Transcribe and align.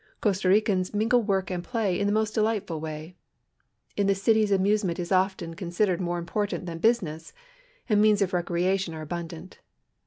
Costa 0.19 0.49
Ricans 0.49 0.95
mingle 0.95 1.21
work 1.21 1.51
and 1.51 1.63
play 1.63 1.99
in 1.99 2.07
the 2.07 2.11
most 2.11 2.33
de 2.33 2.41
lightful 2.41 2.79
way; 2.81 3.15
in 3.95 4.07
the 4.07 4.15
cities 4.15 4.51
amusement 4.51 4.97
is 4.97 5.11
often 5.11 5.53
considered 5.53 6.01
more 6.01 6.17
10 6.17 6.25
146 6.25 6.31
COSTA 6.33 6.35
RICA 6.41 6.57
important 6.57 6.65
than 6.65 6.89
business, 6.89 7.33
and 7.87 8.01
means 8.01 8.23
of 8.23 8.33
recreation 8.33 8.95
are 8.95 9.03
abundant. 9.03 9.59